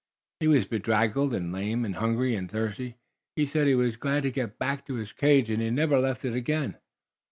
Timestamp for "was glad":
3.75-4.23